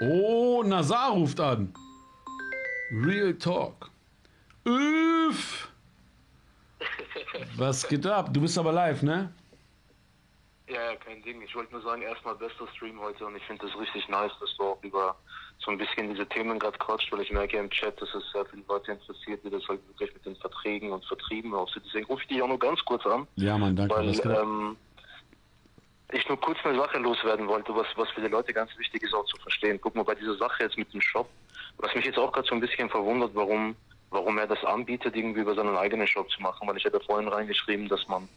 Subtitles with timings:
[0.00, 1.72] Oh, Nazar ruft an.
[2.90, 3.90] Real Talk.
[4.66, 5.68] Üff.
[7.56, 8.32] Was geht ab?
[8.32, 9.32] Du bist aber live, ne?
[10.68, 11.40] Ja, ja, kein Ding.
[11.42, 14.56] Ich wollte nur sagen, erstmal bester Stream heute und ich finde das richtig nice, dass
[14.56, 15.16] du auch über
[15.58, 18.44] so ein bisschen diese Themen gerade quatscht, weil ich merke im Chat, dass es sehr
[18.46, 21.84] viele Leute interessiert, wie das halt wirklich mit den Verträgen und Vertrieben aussieht.
[21.86, 23.26] Deswegen rufe ich dich auch nur ganz kurz an.
[23.36, 23.94] Ja, Mann, danke.
[23.94, 24.76] Weil ähm,
[26.12, 29.14] ich nur kurz eine Sache loswerden wollte, was, was für die Leute ganz wichtig ist
[29.14, 29.78] auch zu verstehen.
[29.80, 31.28] Guck mal, bei dieser Sache jetzt mit dem Shop,
[31.78, 33.74] was mich jetzt auch gerade so ein bisschen verwundert, warum,
[34.10, 37.28] warum er das anbietet, irgendwie über seinen eigenen Shop zu machen, weil ich ja vorhin
[37.28, 38.28] reingeschrieben, dass man,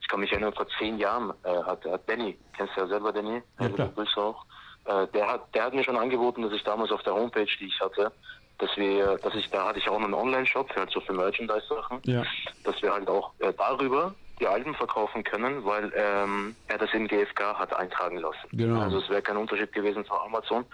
[0.00, 3.12] ich kann mich erinnern, vor zehn Jahren äh, hat, hat Danny, kennst du ja selber
[3.12, 3.88] Danny, Ja, ja, klar.
[3.94, 4.44] Grüße auch,
[4.86, 7.66] äh, der hat, der hat mir schon angeboten, dass ich damals auf der Homepage, die
[7.66, 8.10] ich hatte,
[8.58, 12.00] dass wir, dass ich, da hatte ich auch einen Online-Shop für halt so für Merchandise-Sachen,
[12.04, 12.22] Ja.
[12.64, 17.06] dass wir halt auch äh, darüber die Alben verkaufen können, weil ähm, er das in
[17.06, 18.48] GFK hat eintragen lassen.
[18.52, 18.80] Genau.
[18.80, 20.64] Also es wäre kein Unterschied gewesen zu Amazon.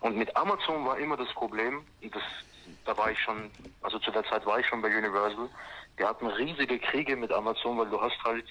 [0.00, 2.22] Und mit Amazon war immer das Problem, das,
[2.84, 3.50] da war ich schon,
[3.82, 5.48] also zu der Zeit war ich schon bei Universal,
[5.98, 8.44] die hatten riesige Kriege mit Amazon, weil du hast halt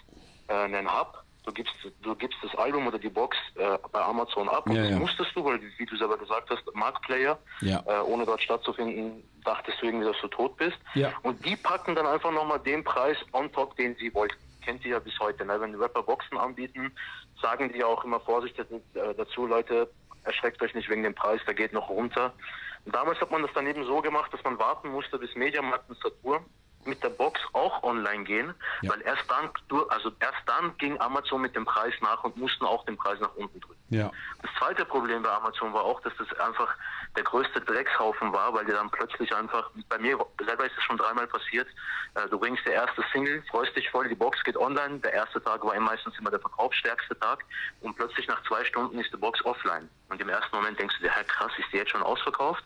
[0.47, 4.47] äh, einen Hub, du gibst, du gibst das Album oder die Box äh, bei Amazon
[4.49, 4.99] ab und Ja, das ja.
[4.99, 7.83] musstest du, weil wie du selber gesagt hast, Marktplayer, Ja.
[7.87, 10.77] äh, ohne dort stattzufinden, dachtest du irgendwie, dass du tot bist.
[10.93, 11.11] Ja.
[11.23, 14.35] Und die packen dann einfach nochmal den Preis on top, den sie wollten.
[14.63, 15.43] Kennt ihr ja bis heute.
[15.43, 15.59] Ne?
[15.59, 16.91] Wenn Rapper Boxen anbieten,
[17.41, 19.89] sagen die ja auch immer vorsichtig äh, dazu, Leute,
[20.23, 22.33] erschreckt euch nicht wegen dem Preis, der geht noch runter.
[22.85, 25.89] Und damals hat man das dann eben so gemacht, dass man warten musste, bis Mediamarkt
[25.89, 26.45] und Saturn
[26.85, 28.91] mit der Box auch online gehen, Ja.
[28.91, 29.49] weil erst dann,
[29.89, 33.33] also erst dann ging Amazon mit dem Preis nach und mussten auch den Preis nach
[33.35, 33.81] unten drücken.
[33.89, 34.11] Ja.
[34.41, 36.73] Das zweite Problem bei Amazon war auch, dass das einfach
[37.15, 40.97] der größte Dreckshaufen war, weil die dann plötzlich einfach, bei mir selber ist es schon
[40.97, 41.67] dreimal passiert,
[42.15, 45.41] äh, du bringst der erste Single, freust dich voll, die Box geht online, der erste
[45.43, 47.43] Tag war meistens immer der verkaufsstärkste Tag
[47.81, 49.89] und plötzlich nach zwei Stunden ist die Box offline.
[50.11, 52.63] Und im ersten Moment denkst du dir, hey, krass, ist die jetzt schon ausverkauft?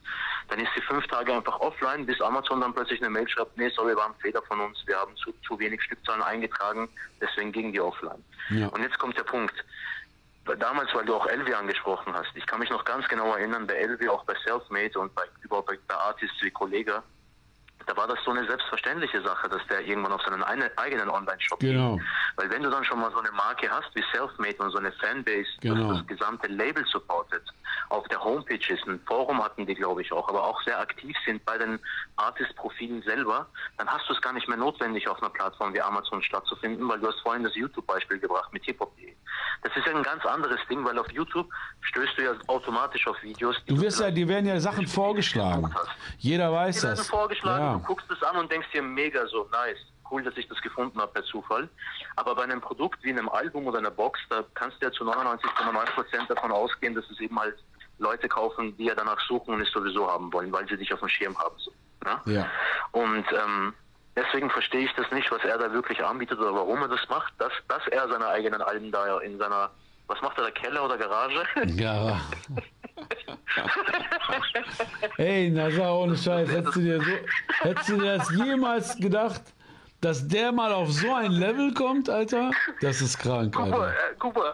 [0.50, 3.70] Dann ist sie fünf Tage einfach offline, bis Amazon dann plötzlich eine Mail schreibt, nee,
[3.70, 6.90] sorry, war ein Fehler von uns, wir haben zu, zu wenig Stückzahlen eingetragen,
[7.22, 8.24] deswegen ging die offline.
[8.50, 8.68] Ja.
[8.70, 9.54] Und jetzt kommt der Punkt
[10.60, 13.76] damals, weil du auch Elvi angesprochen hast, ich kann mich noch ganz genau erinnern, bei
[13.76, 17.04] Elvi, auch bei Selfmade und bei, überhaupt bei, bei Artists wie Kollega,
[17.88, 21.60] da war das so eine selbstverständliche Sache, dass der irgendwann auf seinen eine, eigenen Online-Shop
[21.60, 21.98] Genau.
[21.98, 22.06] ging.
[22.38, 24.92] Weil wenn du dann schon mal so eine Marke hast wie Selfmade und so eine
[24.94, 25.90] Fanbase, Genau.
[25.90, 27.44] das das gesamte Label supportet,
[27.90, 31.16] auf der Homepage ist, ein Forum hatten die, glaube ich, auch, aber auch sehr aktiv
[31.26, 31.80] sind bei den
[32.16, 33.48] Artist-Profilen selber,
[33.78, 37.00] dann hast du es gar nicht mehr notwendig, auf einer Plattform wie Amazon stattzufinden, weil
[37.00, 39.14] du hast vorhin das YouTube-Beispiel gebracht mit hiphop.de.
[39.62, 41.50] Das ist ja ein ganz anderes Ding, weil auf YouTube
[41.82, 43.56] stößt du ja automatisch auf Videos.
[43.68, 45.74] die Du wirst ja, dir werden ja Sachen vorgeschlagen.
[46.18, 47.08] Jeder weiß die werden das.
[47.08, 47.65] vorgeschlagen, Ja.
[47.74, 49.78] Du guckst es an und denkst dir mega so, nice,
[50.12, 51.70] cool, dass ich das gefunden habe per Zufall.
[52.16, 55.04] Aber bei einem Produkt wie einem Album oder einer Box, da kannst du ja zu
[55.04, 57.58] 99,9% davon ausgehen, dass es eben halt
[57.98, 61.00] Leute kaufen, die ja danach suchen und es sowieso haben wollen, weil sie dich auf
[61.00, 61.56] dem Schirm haben.
[61.58, 61.72] So,
[62.04, 62.22] ne?
[62.26, 62.50] Ja.
[62.92, 63.74] Und ähm,
[64.16, 67.34] deswegen verstehe ich das nicht, was er da wirklich anbietet oder warum er das macht,
[67.40, 69.72] dass, dass er seine eigenen Alben da in seiner,
[70.08, 71.46] was macht er da, Keller oder Garage?
[71.68, 72.20] Ja.
[75.18, 77.12] Ey, Nazar, ohne Scheiß, hättest du, dir so,
[77.68, 79.42] hättest du dir das jemals gedacht,
[80.02, 82.52] dass der mal auf so ein Level kommt, Alter?
[82.82, 83.94] Das ist krank, Guck mal, Alter.
[83.94, 84.54] äh, guck mal,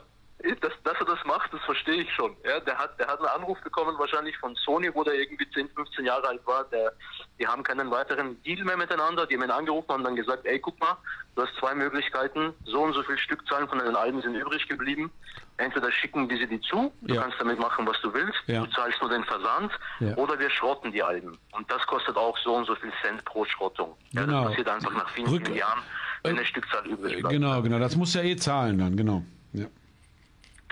[0.62, 2.36] dass, dass er das macht, das verstehe ich schon.
[2.44, 5.70] Ja, der hat, der hat einen Anruf bekommen, wahrscheinlich von Sony, wo der irgendwie 10,
[5.70, 6.64] 15 Jahre alt war.
[6.66, 6.94] Der,
[7.40, 9.26] die haben keinen weiteren Deal mehr miteinander.
[9.28, 10.98] Die haben ihn angerufen und dann gesagt, ey, guck mal,
[11.36, 12.54] du hast zwei Möglichkeiten.
[12.66, 15.12] So und so viel Stückzahlen von den Alben sind übrig geblieben.
[15.58, 17.22] Entweder schicken wir sie dir zu, du Ja.
[17.22, 18.40] kannst damit machen, was du willst.
[18.48, 18.62] Ja.
[18.66, 19.72] Du zahlst nur den Versand.
[20.00, 20.16] Ja.
[20.16, 21.38] Oder wir schrotten die Alben.
[21.52, 23.96] Und das kostet auch so und so viel Cent pro Schrottung.
[24.12, 24.42] Ja, Genau.
[24.44, 25.80] Das passiert einfach nach vielen, vielen Jahren,
[26.24, 27.30] wenn äh, eine Stückzahl übrig bleibt.
[27.34, 27.78] Genau, genau.
[27.80, 29.24] Das muss ja eh zahlen dann, genau.
[29.54, 29.66] Ja.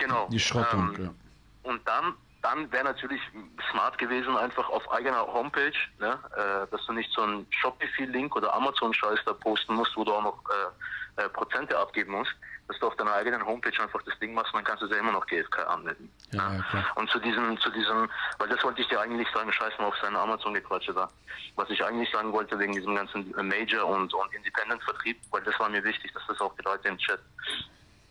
[0.00, 0.26] Genau.
[0.30, 1.70] Die Schrottung, Ähm, ja.
[1.70, 3.20] Und dann, dann wäre natürlich
[3.70, 8.52] smart gewesen, einfach auf eigener Homepage, ne, äh, dass du nicht so einen Shopify-Link oder
[8.54, 12.32] Amazon-Scheiß da posten musst, wo du auch noch äh, äh, Prozente abgeben musst,
[12.68, 15.12] dass du auf deiner eigenen Homepage einfach das Ding machst, dann kannst du ja immer
[15.12, 16.10] noch GFK anmelden.
[16.32, 16.84] Ja, ja, klar.
[16.94, 18.08] Und zu diesem, zu diesem,
[18.38, 21.08] weil das wollte ich dir eigentlich sagen, scheiß mal auf seine Amazon-Gequatsche da.
[21.56, 25.58] Was ich eigentlich sagen wollte wegen diesem ganzen äh, Major- und, und Independent-Vertrieb, weil das
[25.60, 27.20] war mir wichtig, dass das auch die Leute im Chat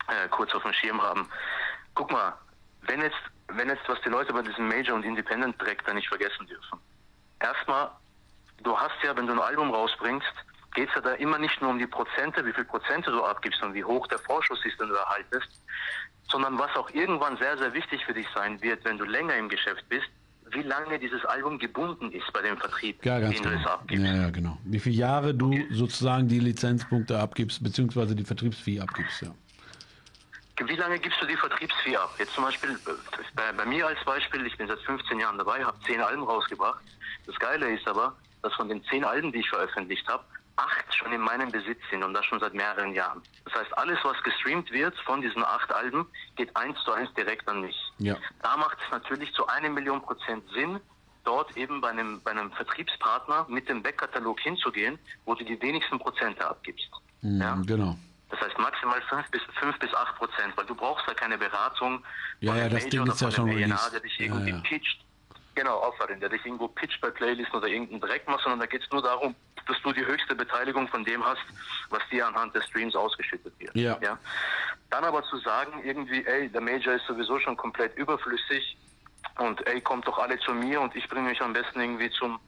[0.07, 1.27] äh, kurz auf dem Schirm haben.
[1.95, 2.33] Guck mal,
[2.81, 3.17] wenn jetzt,
[3.49, 6.79] wenn jetzt, was die Leute bei diesem Major- und Independent-Dreck da nicht vergessen dürfen.
[7.39, 7.89] Erstmal,
[8.63, 10.33] du hast ja, wenn du ein Album rausbringst,
[10.75, 13.61] geht es ja da immer nicht nur um die Prozente, wie viel Prozente du abgibst
[13.63, 15.49] und wie hoch der Vorschuss ist, den du erhaltest,
[16.29, 19.49] sondern was auch irgendwann sehr, sehr wichtig für dich sein wird, wenn du länger im
[19.49, 20.07] Geschäft bist,
[20.51, 23.69] wie lange dieses Album gebunden ist bei dem Vertrieb, Ja, den du es genau.
[23.69, 24.05] abgibst.
[24.05, 24.57] Ja, ja, genau.
[24.63, 29.33] Wie viele Jahre du sozusagen die Lizenzpunkte abgibst, beziehungsweise die Vertriebsfee abgibst, ja.
[30.67, 32.13] Wie lange gibst du die Vertriebsfee ab?
[32.17, 32.77] Jetzt zum Beispiel,
[33.35, 36.83] bei, bei mir als Beispiel, ich bin seit 15 Jahren dabei, habe 10 Alben rausgebracht.
[37.25, 40.23] Das Geile ist aber, dass von den 10 Alben, die ich veröffentlicht habe,
[40.59, 43.21] acht schon in meinem Besitz sind und das schon seit mehreren Jahren.
[43.45, 47.47] Das heißt, alles, was gestreamt wird von diesen acht Alben, geht eins zu eins direkt
[47.47, 47.77] an mich.
[47.99, 48.17] Ja.
[48.41, 50.79] Da macht es natürlich zu einem Million Prozent Sinn,
[51.23, 55.99] dort eben bei einem, bei einem Vertriebspartner mit dem Backkatalog hinzugehen, wo du die wenigsten
[55.99, 56.89] Prozente abgibst.
[57.21, 57.61] Mhm, ja?
[57.65, 57.97] Genau.
[58.29, 62.03] Das heißt maximal 5 bis, 5 bis 8 Prozent, weil du brauchst da keine Beratung
[62.41, 63.93] Ja, ja, das Major Ding ist ja schon A&R, released.
[63.93, 64.59] der dich Ja, irgendwie ja.
[64.59, 65.05] pitcht.
[65.55, 68.83] Genau, aufwarten, der dich irgendwo pitcht bei Playlisten oder irgendeinen Dreck machst, sondern da geht
[68.83, 69.35] es nur darum,
[69.67, 71.41] dass du die höchste Beteiligung von dem hast,
[71.89, 73.75] was dir anhand des Streams ausgeschüttet wird.
[73.75, 73.97] Ja.
[74.89, 78.77] Dann aber zu sagen, irgendwie, ey, der Major ist sowieso schon komplett überflüssig
[79.37, 82.39] und ey, kommt doch alle zu mir und ich bringe euch am besten irgendwie zum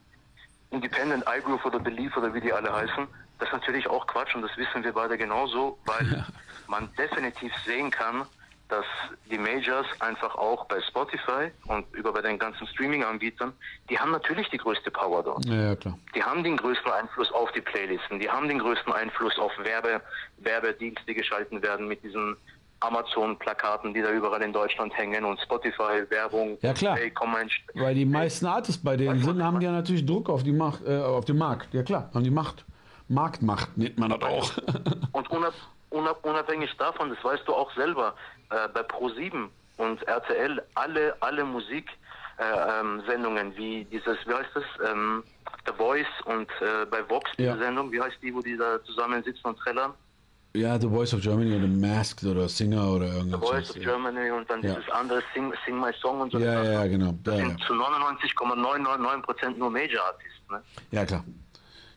[0.70, 3.06] Independent iGroove oder Belief oder wie die alle heißen,
[3.42, 6.24] das ist natürlich auch Quatsch und das wissen wir beide genauso, weil
[6.68, 8.22] man definitiv sehen kann,
[8.68, 8.84] dass
[9.30, 13.52] die Majors einfach auch bei Spotify und über bei den ganzen Streaming-Anbietern,
[13.90, 15.44] die haben natürlich die größte Power dort.
[15.44, 15.98] Ja, ja, klar.
[16.14, 20.00] Die haben den größten Einfluss auf die Playlisten, die haben den größten Einfluss auf Werbe,
[20.38, 22.36] Werbedienste, die geschalten werden mit diesen
[22.80, 26.58] Amazon-Plakaten, die da überall in Deutschland hängen und Spotify-Werbung.
[26.62, 26.98] Ja, klar.
[26.98, 27.50] Ey, komm in-
[27.80, 30.82] Weil die meisten Artists bei denen sind, haben die ja natürlich Druck auf die Macht,
[30.86, 31.72] äh, auf den Markt.
[31.74, 32.64] Ja klar, haben die Macht.
[33.08, 34.52] Marktmacht nennt man das auch.
[35.12, 35.54] Und unab,
[35.90, 38.14] unab, unabhängig davon, das weißt du auch selber,
[38.50, 44.64] äh, bei Pro7 und RTL alle, alle Musiksendungen äh, ähm, wie dieses, wie heißt das,
[44.90, 45.22] ähm,
[45.66, 47.56] The Voice und äh, bei Vox Ja.
[47.56, 49.92] Sendung, wie heißt die, wo die da zusammen sitzen und trällern?
[50.54, 53.40] ja, The Voice of Germany oder Masked oder Singer oder The irgendwas.
[53.40, 53.82] Voice of ja.
[53.84, 54.74] Germany und dann Ja.
[54.74, 56.38] dieses andere Sing, Sing My Song und so.
[56.38, 57.14] Ja, ja, ja, genau.
[57.24, 60.50] Das sind zu 99,999% nur Major-Artists.
[60.50, 60.62] Ne?
[60.90, 61.24] ja, klar.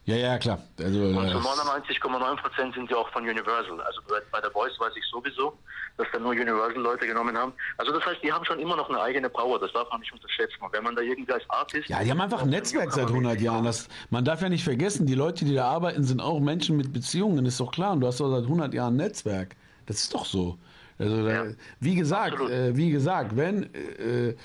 [0.06, 0.60] Ja, ja, klar.
[0.80, 3.82] Also, Und äh, zu das- 99,9% sind ja auch von Universal.
[3.82, 5.58] Also bei, der Voice weiß ich sowieso,
[5.98, 7.54] dass da nur Universal-Leute genommen haben.
[7.78, 9.60] Also das heißt, die haben schon immer noch eine eigene Power.
[9.60, 10.58] Das darf man nicht unterschätzen.
[10.62, 11.90] Und wenn man da irgendwie als Artist...
[11.90, 13.64] Ja, die haben einfach ein Netzwerk seit 100 Jahren.
[13.66, 16.94] Das, man darf ja nicht vergessen, die Leute, die da arbeiten, sind auch Menschen mit
[16.94, 17.94] Beziehungen, ist doch klar.
[17.94, 19.56] Und du hast doch seit 100 Jahren ein Netzwerk.
[19.88, 20.60] Das ist doch so.
[21.00, 24.36] Also, da, Ja, wie gesagt, äh, wie gesagt, wenn äh,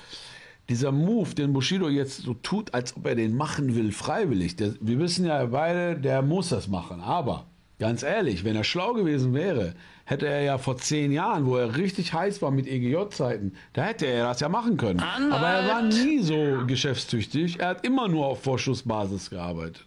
[0.71, 4.73] dieser Move, den Bushido jetzt so tut, als ob er den machen will, freiwillig, der,
[4.79, 7.01] wir wissen ja beide, der muss das machen.
[7.01, 7.45] Aber
[7.77, 9.73] ganz ehrlich, wenn er schlau gewesen wäre,
[10.05, 14.05] hätte er ja vor zehn Jahren, wo er richtig heiß war mit EGJ-Zeiten, da hätte
[14.05, 15.01] er das ja machen können.
[15.01, 17.59] Aber er war nie so geschäftstüchtig.
[17.59, 19.85] Er hat immer nur auf Vorschussbasis gearbeitet.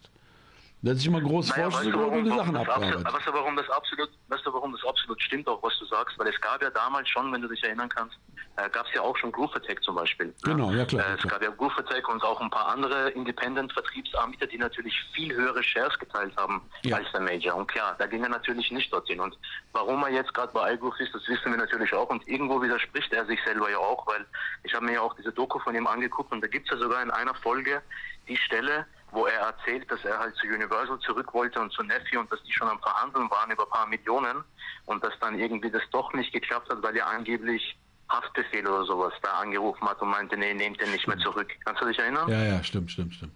[0.84, 3.14] Der hat sich immer groß Naja, Vorschuss weißt du, warum, die Sachen das absolut, abgearbeitet.
[3.14, 6.18] weißt, du, warum das absolut, weißt du, warum das absolut stimmt, auch was du sagst?
[6.18, 8.16] Weil es gab ja damals schon, wenn du dich erinnern kannst,
[8.56, 10.34] äh, gab es ja auch schon Groove Attack zum Beispiel.
[10.42, 11.32] Genau, ja, klar, Äh, es klar.
[11.32, 15.98] gab ja Groove Attack und auch ein paar andere Independent-Vertriebsanbieter, die natürlich viel höhere Shares
[15.98, 16.96] geteilt haben Ja.
[16.98, 17.54] als der Major.
[17.56, 19.20] Und klar, da ging er natürlich nicht dorthin.
[19.20, 19.36] Und
[19.72, 22.10] warum er jetzt gerade bei iGroove ist, das wissen wir natürlich auch.
[22.10, 24.26] Und irgendwo widerspricht er sich selber ja auch, weil
[24.64, 26.82] ich habe mir ja auch diese Doku von ihm angeguckt und da gibt es ja
[26.84, 27.80] sogar in einer Folge
[28.28, 32.16] die Stelle, wo er erzählt, dass er halt zu Universal zurück wollte und zu Nephi
[32.16, 34.44] und dass die schon am Verhandeln waren über ein paar Millionen
[34.86, 37.78] und dass dann irgendwie das doch nicht geklappt hat, weil er angeblich
[38.08, 41.48] Haftbefehl oder sowas da angerufen hat und meinte, nee, nehmt den nicht mehr zurück.
[41.64, 42.28] Kannst du dich erinnern?
[42.28, 43.32] Ja, ja, stimmt, stimmt, stimmt.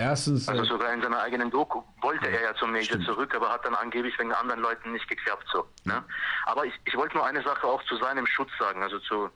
[0.00, 3.50] Erstens, Also äh, sogar in seiner eigenen Doku wollte er ja zum Major zurück, aber
[3.52, 5.44] hat dann angeblich wegen anderen Leuten nicht geklappt.
[5.52, 6.04] So, ne?
[6.46, 8.80] Aber ich, ich wollte nur eine Sache auch zu seinem Schutz sagen.
[8.80, 9.28] Also zu,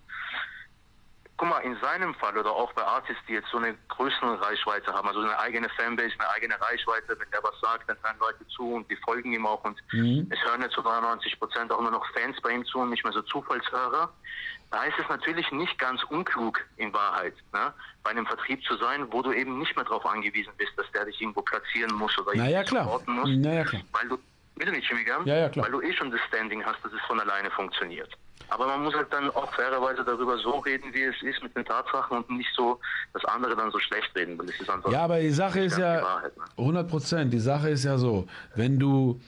[1.37, 4.93] guck mal, in seinem Fall oder auch bei Artists, die jetzt so eine größere Reichweite
[4.93, 8.47] haben, also eine eigene Fanbase, eine eigene Reichweite, wenn der was sagt, dann hören Leute
[8.49, 11.91] zu und die folgen ihm auch und es hören jetzt zu 99 Prozent auch nur
[11.91, 14.13] noch Fans bei ihm zu und nicht mehr so Zufallshörer.
[14.71, 17.75] Da ist es natürlich nicht ganz unklug in Wahrheit, ne,
[18.05, 21.05] bei einem Vertrieb zu sein, wo du eben nicht mehr darauf angewiesen bist, dass der
[21.05, 22.85] dich irgendwo platzieren muss oder Na ja, irgendwie klar.
[22.85, 23.83] supporten muss, Na ja, klar.
[23.93, 24.19] weil du,
[24.55, 25.67] bitte nicht, Chemiker, Ja, ja, klar.
[25.67, 28.11] weil du eh schon das Standing hast, dass es von alleine funktioniert.
[28.49, 31.65] Aber man muss halt dann auch fairerweise darüber so reden, wie es ist mit den
[31.65, 32.79] Tatsachen und nicht so
[33.13, 35.77] das andere dann so schlecht reden, weil es ist einfach Ja, aber die Sache ist
[35.77, 36.45] die ja Wahrheit, ne?
[36.59, 37.33] 100 Prozent.
[37.33, 39.21] Die Sache ist ja so, wenn du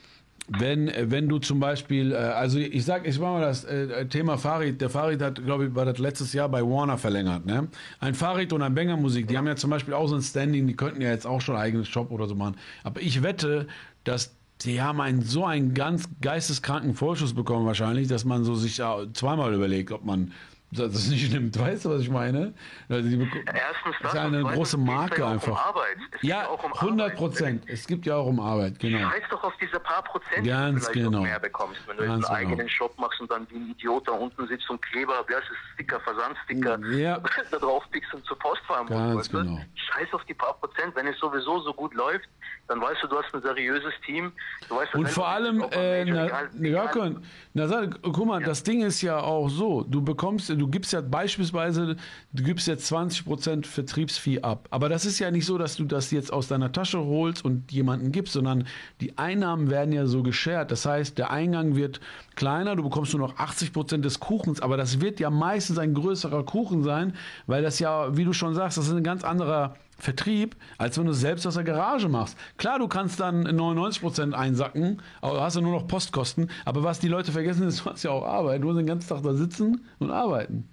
[0.47, 4.37] wenn, wenn du zum Beispiel, äh, also ich sag, ich mach mal das äh, Thema
[4.37, 4.79] Farid.
[4.79, 7.45] Der Farid hat, glaube ich, war das letztes Jahr bei Warner verlängert.
[7.45, 7.67] Ne?
[7.99, 10.67] Ein Farid und ein Banger Musik, die haben ja zum Beispiel auch so ein Standing,
[10.67, 12.57] die könnten ja jetzt auch schon ein eigenes Shop oder so machen.
[12.83, 13.67] Aber ich wette,
[14.03, 18.77] dass die haben einen so einen ganz geisteskranken Vorschuss bekommen wahrscheinlich, dass man so sich
[18.77, 20.31] ja zweimal überlegt, ob man
[20.77, 21.59] das nicht nimmt.
[21.59, 22.53] Weißt du, was ich meine?
[22.89, 25.73] Also die Erstens das ist eine große Marke ja einfach.
[25.73, 25.81] Um
[26.21, 27.63] ja, um 100 Prozent.
[27.67, 29.09] Es gibt ja auch um Arbeit, genau.
[29.09, 31.21] Scheiß doch auf diese paar Prozent, Ganz die du genau.
[31.23, 32.51] mehr bekommst, wenn du Ganz einen genau.
[32.51, 35.99] eigenen Shop machst und dann wie ein Idiot da unten sitzt und Kleber, das, Sticker,
[35.99, 37.19] Versandsticker, ja.
[37.51, 39.31] da drauf pickst und zur Post fahren musst.
[39.31, 39.59] Genau.
[39.75, 42.27] Scheiß auf die paar Prozent, wenn es sowieso so gut läuft,
[42.67, 44.31] dann weißt du, du hast ein seriöses Team.
[44.69, 47.15] Weißt, und vor allem, äh, na, egal, egal.
[47.53, 48.47] Na, sag, guck mal, ja.
[48.47, 51.95] das Ding ist ja auch so, du bekommst, du gibst ja beispielsweise,
[52.33, 54.67] du gibst jetzt 20% Vertriebsfee ab.
[54.71, 57.71] Aber das ist ja nicht so, dass du das jetzt aus deiner Tasche holst und
[57.71, 58.65] jemanden gibst, sondern
[59.01, 60.71] die Einnahmen werden ja so geshared.
[60.71, 61.99] Das heißt, der Eingang wird
[62.35, 66.43] kleiner, du bekommst nur noch 80% des Kuchens, aber das wird ja meistens ein größerer
[66.43, 67.13] Kuchen sein,
[67.47, 71.05] weil das ja, wie du schon sagst, das ist ein ganz anderer Vertrieb, als wenn
[71.05, 72.37] du es selbst aus der Garage machst.
[72.57, 76.51] Klar, du kannst dann 99% einsacken, aber hast du nur noch Postkosten.
[76.65, 78.61] Aber was die Leute vergessen ist, du hast ja auch Arbeit.
[78.61, 80.69] Du musst den ganzen Tag da sitzen und arbeiten.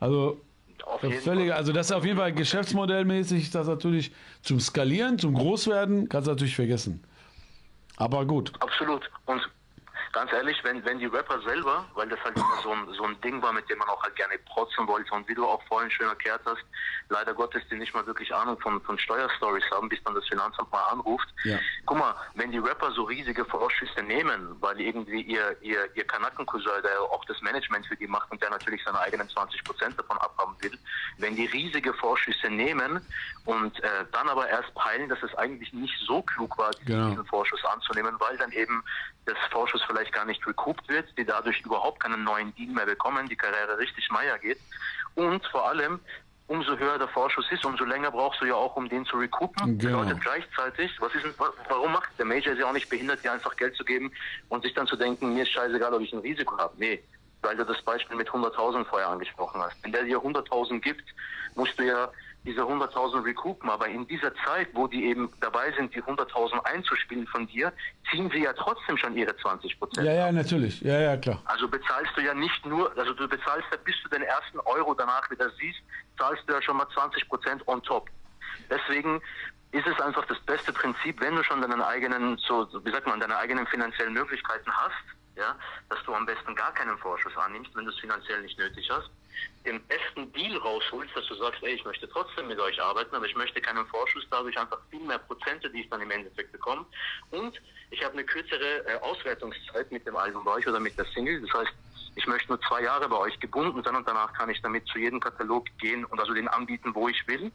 [0.00, 0.40] Also,
[1.22, 4.12] völlig, also das ist auf jeden Fall geschäftsmodellmäßig, das natürlich
[4.42, 7.02] zum Skalieren, zum Großwerden, kannst du natürlich vergessen.
[7.96, 8.52] Aber gut.
[8.60, 9.08] Absolut.
[9.26, 9.40] Und
[10.14, 13.20] ganz ehrlich, wenn, wenn die Rapper selber, weil das halt immer so ein, so ein
[13.20, 15.90] Ding war, mit dem man auch halt gerne protzen wollte und wie du auch vorhin
[15.90, 16.62] schön erklärt hast,
[17.08, 20.70] leider Gottes die nicht mal wirklich Ahnung von, von Steuerstories haben, bis dann das Finanzamt
[20.70, 21.28] mal anruft.
[21.42, 21.58] Ja.
[21.84, 26.82] Guck mal, wenn die Rapper so riesige Vorschüsse nehmen, weil irgendwie ihr, ihr, ihr Kanackencousin,
[26.82, 30.16] der auch das Management für die macht und der natürlich seine eigenen 20 Prozent davon
[30.18, 30.78] abhaben will,
[31.18, 33.04] wenn die riesige Vorschüsse nehmen
[33.44, 37.10] und äh, dann aber erst peilen, dass es eigentlich nicht so klug war, genau.
[37.10, 38.84] diesen Vorschuss anzunehmen, weil dann eben
[39.26, 43.28] das Vorschuss vielleicht gar nicht recouped wird, die dadurch überhaupt keinen neuen Deal mehr bekommen,
[43.28, 44.58] die Karriere richtig meier geht.
[45.14, 46.00] Und vor allem,
[46.46, 49.78] umso höher der Vorschuss ist, umso länger brauchst du ja auch, um den zu recoupen.
[49.78, 50.00] Genau.
[50.00, 51.26] Bedeutet gleichzeitig, was ist,
[51.68, 54.12] warum macht der Major ist ja auch nicht behindert, dir einfach Geld zu geben
[54.48, 56.74] und sich dann zu denken, mir ist scheißegal, ob ich ein Risiko habe.
[56.76, 57.02] Nee,
[57.42, 59.76] weil du das Beispiel mit 100.000 vorher angesprochen hast.
[59.82, 61.04] Wenn der dir 100.000 gibt,
[61.54, 62.10] musst du ja
[62.44, 67.26] diese 100.000 recoupen, aber in dieser Zeit, wo die eben dabei sind, die 100.000 einzuspielen
[67.26, 67.72] von dir,
[68.10, 70.06] ziehen sie ja trotzdem schon ihre 20 Prozent.
[70.06, 70.80] Ja, ja, natürlich.
[70.82, 71.40] Ja, ja, klar.
[71.46, 74.94] Also bezahlst du ja nicht nur, also du bezahlst ja, bis du den ersten Euro
[74.94, 75.80] danach wieder siehst,
[76.18, 78.10] zahlst du ja schon mal 20 Prozent on top.
[78.70, 79.20] Deswegen
[79.72, 83.20] ist es einfach das beste Prinzip, wenn du schon deinen eigenen, so, wie sagt man,
[83.20, 87.84] deine eigenen finanziellen Möglichkeiten hast, ja, dass du am besten gar keinen Vorschuss annimmst, wenn
[87.84, 89.10] du es finanziell nicht nötig hast,
[89.64, 93.26] den besten Deal rausholst, dass du sagst, ey, ich möchte trotzdem mit euch arbeiten, aber
[93.26, 96.84] ich möchte keinen Vorschuss, dadurch einfach viel mehr Prozente, die ich dann im Endeffekt bekomme.
[97.30, 97.60] Und
[97.90, 101.40] ich habe eine kürzere äh, Auswertungszeit mit dem Album bei euch oder mit der Single.
[101.40, 101.72] Das heißt,
[102.16, 104.98] ich möchte nur zwei Jahre bei euch gebunden sein und danach kann ich damit zu
[104.98, 107.50] jedem Katalog gehen und also den anbieten, wo ich will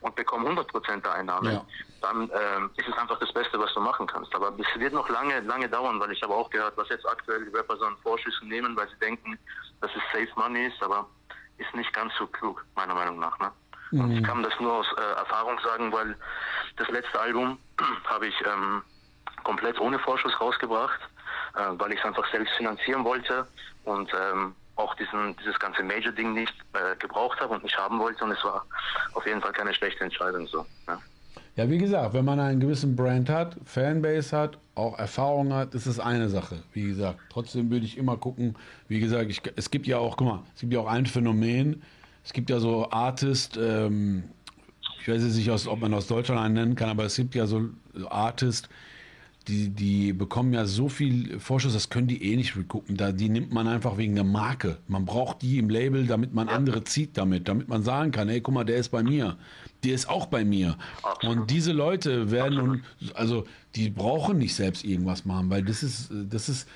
[0.00, 1.52] und bekomme 100% der Einnahmen.
[1.52, 1.64] Ja.
[2.02, 4.34] Dann ähm, ist es einfach das Beste, was du machen kannst.
[4.34, 7.44] Aber es wird noch lange, lange dauern, weil ich habe auch gehört, was jetzt aktuell
[7.44, 9.38] die Rapper so an Vorschüssen nehmen, weil sie denken,
[9.80, 11.08] dass es Safe Money ist, aber
[11.58, 13.38] ist nicht ganz so klug, meiner Meinung nach.
[13.38, 13.50] Ne?
[13.92, 14.24] Und ich mhm.
[14.24, 16.16] kann das nur aus äh, Erfahrung sagen, weil
[16.76, 17.58] das letzte Album
[18.04, 18.82] habe ich ähm,
[19.44, 21.00] komplett ohne Vorschuss rausgebracht,
[21.78, 23.46] weil ich es einfach selbst finanzieren wollte
[23.84, 28.24] und ähm, auch diesen, dieses ganze Major-Ding nicht äh, gebraucht habe und nicht haben wollte.
[28.24, 28.64] Und es war
[29.14, 30.66] auf jeden Fall keine schlechte Entscheidung so.
[30.86, 30.98] Ja.
[31.56, 35.86] Ja, wie gesagt, wenn man einen gewissen Brand hat, Fanbase hat, auch Erfahrung hat, ist
[35.86, 36.62] es eine Sache.
[36.74, 38.56] Wie gesagt, trotzdem würde ich immer gucken,
[38.88, 41.82] wie gesagt, ich, es gibt ja auch, guck mal, es gibt ja auch ein Phänomen,
[42.22, 44.24] es gibt ja so Artist, ähm,
[45.00, 47.46] ich weiß jetzt nicht, ob man aus Deutschland einen nennen kann, aber es gibt ja
[47.46, 47.70] so
[48.10, 48.68] Artist,
[49.48, 52.96] die, die bekommen ja so viel Vorschuss, das können die eh nicht recoupen.
[52.96, 54.78] Da, die nimmt man einfach wegen der Marke.
[54.88, 58.40] Man braucht die im Label, damit man andere zieht damit, damit man sagen kann, hey,
[58.40, 59.36] guck mal, der ist bei mir.
[59.84, 60.76] Der ist auch bei mir.
[61.02, 61.36] Absolut.
[61.36, 62.82] Und diese Leute werden, und,
[63.14, 63.44] also
[63.76, 66.68] die brauchen nicht selbst irgendwas machen, weil das ist, das ist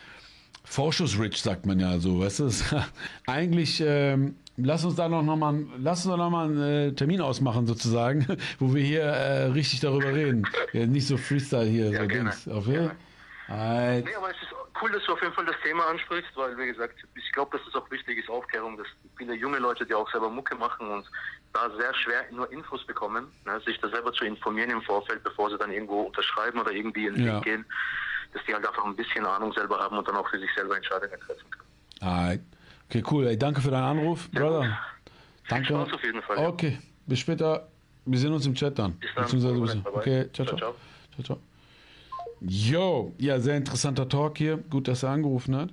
[0.71, 2.21] Vorschussrich, sagt man ja so.
[2.21, 2.51] Weißt du,
[3.27, 7.21] eigentlich ähm, Lass uns da noch, noch mal, lass uns noch mal einen äh, Termin
[7.21, 8.27] ausmachen sozusagen,
[8.59, 10.47] wo wir hier äh, richtig darüber reden.
[10.73, 12.31] Ja, nicht so Freestyle hier, ja, so gerne.
[12.31, 12.49] Dings.
[12.49, 14.03] Auf jeden Fall.
[14.03, 16.67] Nee, aber es ist cool, dass du auf jeden Fall das Thema ansprichst, weil, wie
[16.67, 18.87] gesagt, ich glaube, dass es auch wichtig ist, Aufklärung, dass
[19.17, 21.05] viele junge Leute, die auch selber Mucke machen und
[21.53, 25.51] da sehr schwer nur Infos bekommen, ne, sich da selber zu informieren im Vorfeld, bevor
[25.51, 27.37] sie dann irgendwo unterschreiben oder irgendwie in den ja.
[27.37, 27.65] Weg gehen,
[28.33, 30.77] dass die halt einfach ein bisschen Ahnung selber haben und dann auch für sich selber
[30.77, 31.71] Entscheidungen treffen können.
[32.01, 32.41] Alright.
[32.89, 33.27] Okay, cool.
[33.27, 34.79] Ey, danke für deinen Anruf, ja, Brother.
[35.49, 35.69] Danke.
[35.69, 36.39] Spaß auf jeden Fall.
[36.39, 37.69] Okay, bis später.
[38.07, 38.93] Wir sehen uns im Chat dann.
[38.95, 39.25] Bis dann.
[39.25, 40.59] Beziehungsweise Okay, ciao, ciao.
[40.59, 40.75] ciao,
[41.15, 41.25] ciao.
[41.25, 41.39] ciao.
[42.41, 44.57] Yo, ja, sehr interessanter Talk hier.
[44.57, 45.71] Gut, dass er angerufen hat.